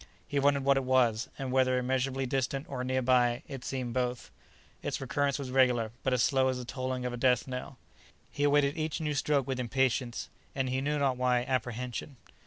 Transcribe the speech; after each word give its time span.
He 0.27 0.39
wondered 0.39 0.63
what 0.63 0.77
it 0.77 0.83
was, 0.83 1.29
and 1.37 1.51
whether 1.51 1.77
immeasurably 1.77 2.25
distant 2.25 2.67
or 2.67 2.83
near 2.83 3.03
by— 3.03 3.43
it 3.47 3.63
seemed 3.63 3.93
both. 3.93 4.31
Its 4.81 4.99
recurrence 4.99 5.37
was 5.37 5.51
regular, 5.51 5.91
but 6.01 6.11
as 6.11 6.23
slow 6.23 6.47
as 6.47 6.57
the 6.57 6.65
tolling 6.65 7.05
of 7.05 7.13
a 7.13 7.17
death 7.17 7.47
knell. 7.47 7.77
He 8.31 8.43
awaited 8.45 8.75
each 8.75 8.99
new 8.99 9.13
stroke 9.13 9.45
with 9.45 9.59
impatience 9.59 10.29
and—he 10.55 10.81
knew 10.81 10.97
not 10.97 11.17
why—apprehension. 11.17 12.17